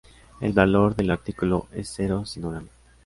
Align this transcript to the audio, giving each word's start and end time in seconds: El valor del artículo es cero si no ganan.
El 0.39 0.53
valor 0.53 0.95
del 0.95 1.11
artículo 1.11 1.67
es 1.75 1.93
cero 1.95 2.25
si 2.25 2.39
no 2.39 2.49
ganan. 2.49 2.69